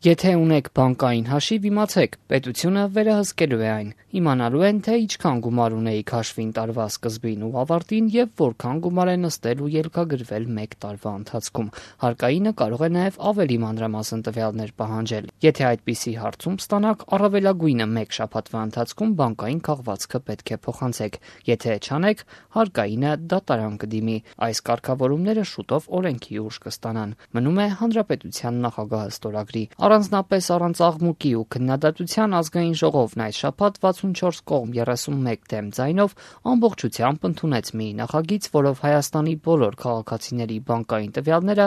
Եթե 0.00 0.30
ունեք 0.40 0.68
բանկային 0.72 1.26
հաշիվ, 1.28 1.64
իմացեք, 1.68 2.14
պետությունը 2.32 2.82
վերահսկելու 2.96 3.58
է 3.60 3.66
այն։ 3.68 3.88
Իմանալու 4.20 4.62
են, 4.66 4.78
թե 4.86 4.94
ինչքան 5.00 5.40
գումար 5.44 5.74
ունեիք 5.76 6.12
հաշվին 6.16 6.54
տարվա 6.56 6.86
սկզբին 6.90 7.42
ու 7.44 7.50
ավարտին 7.60 8.06
եւ 8.14 8.30
որքան 8.40 8.80
գումար 8.86 9.10
է 9.12 9.16
նստել 9.20 9.60
ու 9.60 9.68
ելքագրվել 9.74 10.46
1 10.62 10.76
տարվա 10.84 11.12
ընթացքում։ 11.20 11.68
Հարկայինը 12.00 12.52
կարող 12.60 12.80
է 12.80 12.88
նաեւ 12.96 13.18
ավելի 13.30 13.58
մանրամասն 13.60 14.24
տվյալներ 14.30 14.72
պահանջել։ 14.80 15.28
Եթե 15.44 15.68
այդպիսի 15.68 16.14
հարցում 16.24 16.56
ստանաք, 16.64 17.04
առավելագույնը 17.20 17.86
1 18.00 18.16
շաբաթվա 18.16 18.64
ընթացքում 18.70 19.14
բանկային 19.20 19.62
քաղվածքը 19.68 20.22
պետք 20.30 20.50
է 20.50 20.58
փոխանցեք։ 20.64 21.20
Եթե 21.50 21.76
չանեք, 21.84 22.24
հարկայինը 22.56 23.12
դատարան 23.30 23.76
կդիմի։ 23.84 24.16
Այս 24.48 24.64
կարգավորումները 24.70 25.46
շուտով 25.54 25.88
օրենքի 26.00 26.42
ուժ 26.48 26.60
կստանան։ 26.66 27.14
Մնում 27.36 27.60
է 27.60 27.66
հանրապետության 27.84 28.60
նախագահը 28.64 29.14
ստորագրի 29.20 29.64
Առանձնապես 29.90 30.46
առանց 30.54 30.80
աղմուկի 30.86 31.30
ու 31.34 31.46
քննադատության 31.50 32.34
Ազգային 32.38 32.74
ժողովն 32.78 33.22
այս 33.24 33.38
շաբաթ 33.42 33.80
64 33.80 34.38
կողմ 34.50 34.68
31 34.78 35.48
դեմ 35.50 35.70
ձայնով 35.78 36.14
ամբողջությամբ 36.52 37.26
ընդունեց 37.30 37.72
մի 37.80 37.88
նախագիծ, 37.98 38.46
որով 38.54 38.84
Հայաստանի 38.86 39.34
բոլոր 39.50 39.78
քաղաքացիների 39.82 40.58
բանկային 40.70 41.14
տվյալները 41.18 41.66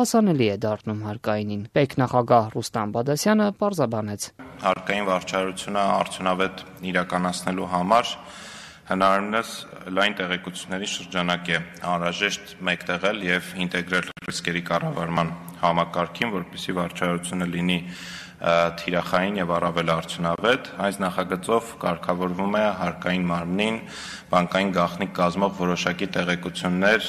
հասանելի 0.00 0.48
է 0.48 0.56
դառնում 0.64 1.02
հարկայինին։ 1.12 1.62
Պետնախագահ 1.76 2.48
Ռուստամ 2.56 2.94
Բադասյանը 2.96 3.48
պարզաբանեց. 3.60 4.22
Հարկային 4.64 5.08
վարչարությունը 5.12 5.82
արդյունավետ 5.98 6.64
իրականացնելու 6.88 7.72
համար 7.76 8.16
հնարավորինս 8.88 9.48
լայն 9.92 10.14
տեղեկությունների 10.16 10.86
շրջանակ 10.88 11.48
է 11.52 11.58
անհրաժեշտ 11.90 12.52
մեկտեղել 12.68 13.18
եւ 13.26 13.50
ինտեգրել 13.64 14.06
ռիսկերի 14.28 14.62
կառավարման 14.70 15.32
համակարգին, 15.60 16.32
որպեսզի 16.38 16.76
վարչարությունը 16.78 17.48
լինի 17.52 17.78
թիրախային 18.38 19.38
եւ 19.40 19.50
առավել 19.56 19.88
արդյունավետ։ 19.94 20.68
Այս 20.86 20.98
նախագծով 21.02 21.70
կարգավորվում 21.82 22.54
է 22.54 22.62
հարկային 22.78 23.24
մարմնին 23.30 23.78
բանկային 24.30 24.70
գաղտնիք 24.78 25.12
կազմող 25.18 25.52
որոշակի 25.58 26.08
տեղեկություններ 26.14 27.08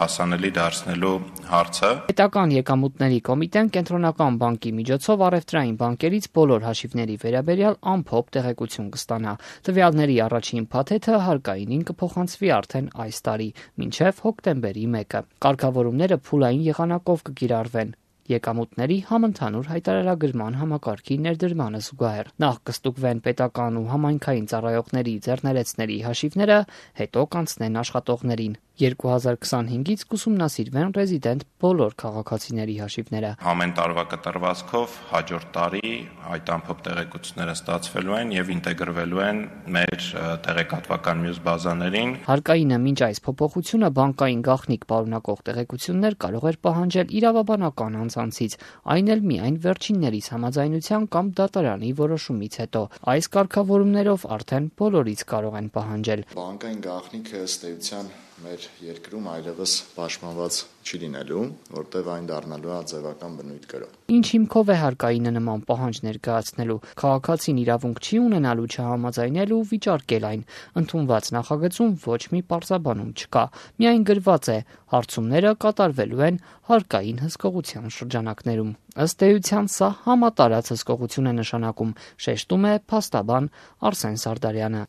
հասանելի 0.00 0.50
դարձնելու 0.60 1.14
հարցը։ 1.52 1.90
Պետական 2.12 2.54
եկամուտների 2.56 3.20
կոմիտեն 3.30 3.72
կենտրոնական 3.76 4.38
բանկի 4.44 4.72
միջոցով 4.76 5.26
առևտրային 5.30 5.76
բանկերից 5.80 6.30
բոլոր 6.36 6.66
հաշիվների 6.68 7.18
վերաբերյալ 7.24 7.78
ամփոփ 7.96 8.32
տեղեկություն 8.36 8.90
կստանա։ 8.96 9.36
Տվյալների 9.70 10.16
առաջին 10.26 10.66
փաթեթը 10.76 11.20
հարկայինին 11.26 11.86
կփոխանցվի 11.92 12.50
արդեն 12.60 12.90
այս 13.06 13.22
տարի, 13.30 13.52
մինչև 13.80 14.24
հոկտեմբերի 14.26 14.88
1-ը։ 14.92 15.22
Կարգավորումները 15.46 16.20
փուլային 16.26 16.66
եղանակով 16.72 17.30
կկիրառվեն 17.30 17.96
եկամուտների 18.32 18.98
համընդհանուր 19.10 19.70
հայտարարագրման 19.72 20.58
համակարգի 20.60 21.16
ներդրմանը 21.26 21.80
զուգահեռ։ 21.86 22.30
Նախ 22.46 22.60
կստուգվեն 22.70 23.24
պետական 23.26 23.80
ու 23.80 23.88
համայնքային 23.94 24.48
ծառայողների 24.52 25.16
ձեռներեցների 25.26 25.98
հաշիվները, 26.10 26.60
հետո 27.02 27.26
կանցնեն 27.36 27.82
աշխատողներին։ 27.86 28.56
2025-ից 28.76 30.02
կուսումնասիրվեն 30.10 30.90
ռեզիդենտ 30.96 31.44
բոլոր 31.64 31.94
քաղաքացիների 32.02 32.74
հաշիվները։ 32.82 33.30
Ամեն 33.52 33.72
տարվա 33.78 34.04
կտրվածքով 34.12 34.96
հաջորդ 35.12 35.46
տարի 35.56 35.92
այդ 36.36 36.50
ամփոփ 36.56 36.82
տեղեկությունները 36.86 37.54
ստացվելու 37.56 38.16
են 38.20 38.34
եւ 38.36 38.50
ինտեգրվելու 38.56 39.22
են 39.26 39.40
մեր 39.76 40.04
տեղեկատվական 40.46 41.22
մյուս 41.24 41.40
բազաներին։ 41.46 42.12
Հարկայինը 42.26 42.78
մինչ 42.84 43.00
այս 43.06 43.22
փոփոխությունը 43.26 43.90
բանկային 43.96 44.44
գաղտնիք 44.50 44.86
պարունակող 44.92 45.40
տեղեկություններ 45.48 46.18
կարող 46.26 46.46
էր 46.52 46.60
պահանջել 46.66 47.16
իրավաբանական 47.20 47.98
անձանցից, 48.04 48.58
այն 48.96 49.10
էլ 49.16 49.24
միայն 49.32 49.58
վերջիններիս 49.64 50.30
համաձայնության 50.36 51.08
կամ 51.16 51.32
դատարանի 51.40 51.90
որոշումից 52.04 52.60
հետո։ 52.66 52.84
Այս 53.16 53.32
կարգավորումներով 53.38 54.28
արդեն 54.36 54.70
բոլորից 54.84 55.26
կարող 55.32 55.58
են 55.64 55.72
պահանջել։ 55.80 56.28
Բանկային 56.36 56.86
գաղտնիքը 56.90 57.44
ըստ 57.46 57.68
էության 57.72 58.14
մեր 58.44 58.64
երկրում 58.84 59.26
այլևս 59.32 59.72
պաշտպանված 59.96 60.56
չի 60.86 60.98
լինելու, 61.02 61.44
որտեղ 61.72 62.08
այն 62.12 62.26
դառնալու 62.30 62.72
է 62.76 62.80
ձևական 62.90 63.36
բնույթ 63.38 63.64
կրող։ 63.70 63.94
Ինչ 64.16 64.26
հիմքով 64.32 64.72
է 64.72 64.76
հարկայինը 64.82 65.32
նման 65.36 65.62
պահանջ 65.70 66.00
ներկայացնելու։ 66.06 66.76
Քաղաքացին 67.00 67.60
իրավունք 67.64 68.02
չի 68.06 68.20
ունենալու 68.26 68.68
չհամաձայնել 68.76 69.54
ու 69.56 69.62
վիճարկել 69.72 70.26
այն։ 70.30 70.44
Ընդունված 70.82 71.30
նախագծում 71.36 71.96
ոչ 72.06 72.22
մի 72.36 72.40
պարզաբանում 72.52 73.10
չկա։ 73.16 73.44
Միայն 73.80 74.06
գրված 74.12 74.50
է. 74.52 74.58
հարցումները 74.86 75.50
կատարվելու 75.62 76.22
են 76.26 76.36
հարկային 76.70 77.16
հսկողության 77.24 77.88
շրջանակներում։ 77.96 78.70
Ըստ 79.02 79.24
էության 79.26 79.66
սա 79.76 79.88
համատարած 80.06 80.70
հսկողություն 80.76 81.30
է 81.30 81.32
նշանակում, 81.42 81.90
շեշտում 82.22 82.66
է 82.70 82.74
փաստաբան 82.92 83.50
Արսեն 83.90 84.18
Սարդարյանը։ 84.22 84.82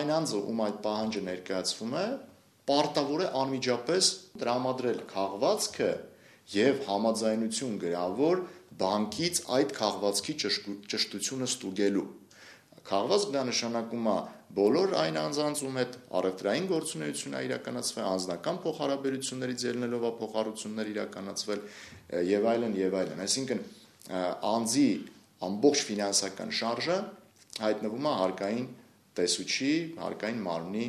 Այն 0.00 0.12
անձը, 0.16 0.40
ում 0.52 0.62
այդ 0.66 0.78
պահանջը 0.88 1.22
ներկայացվում 1.28 1.92
է, 2.00 2.06
պարտավոր 2.70 3.22
է 3.24 3.28
անմիջապես 3.42 4.08
տրամադրել 4.42 5.00
քաղվածքը 5.12 5.92
եւ 6.52 6.82
համաձայնություն 6.88 7.78
գրավոր 7.82 8.42
բանկից 8.82 9.40
այդ 9.56 9.72
քաղվածքի 9.78 10.34
ճշտությունը 10.92 11.48
ստուգելու։ 11.50 12.04
Քաղվածք 12.82 13.32
դա 13.34 13.42
նշանակում 13.48 14.06
է 14.10 14.16
բոլոր 14.56 14.94
այն 15.00 15.18
անձանց, 15.20 15.60
ում 15.64 15.76
հետ 15.80 15.92
առևտրային 16.18 16.66
գործունեություն 16.72 17.36
է 17.38 17.42
իրականացվել, 17.46 18.06
անձնական 18.12 18.58
փոխհարաբերություններից 18.64 19.64
ելնելով 19.68 20.02
է 20.08 20.10
փոխհարություններ 20.18 20.90
իրականացվել 20.92 21.62
եւ 22.32 22.48
այլն 22.52 22.74
եւ 22.82 22.96
այլն։ 23.02 23.22
Այսինքն 23.26 23.62
անձի 24.52 24.88
ամբողջ 25.46 25.84
ֆինանսական 25.88 26.52
շարժը 26.58 26.98
հայտնվում 27.62 28.08
է 28.10 28.12
հարկային 28.22 28.68
տեսուչի, 29.22 29.72
հարկային 30.02 30.42
մարմնի 30.42 30.86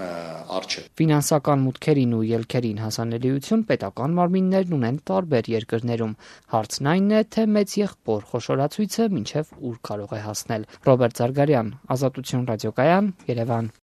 արժե։ 0.00 0.82
Ֆինանսական 1.00 1.64
մուտքերին 1.66 2.14
ու 2.16 2.22
ելքերին 2.28 2.80
հասանելիություն 2.84 3.64
պետական 3.72 4.16
մարմիններն 4.18 4.76
ունեն 4.78 5.00
տարբեր 5.10 5.50
երկրներում։ 5.52 6.16
Հարցն 6.54 6.90
այն 6.94 7.12
է, 7.12 7.22
թե 7.36 7.46
մեծ 7.58 7.76
եղբոր 7.82 8.26
խոշորացույցը 8.32 9.10
մինչև 9.18 9.54
ուր 9.72 9.76
կարող 9.90 10.16
է 10.16 10.24
հասնել։ 10.30 10.66
Ռոբերտ 10.88 11.22
Զարգարյան, 11.22 11.76
Ազատություն 11.96 12.50
ռադիոկայան, 12.52 13.14
Երևան։ 13.32 13.72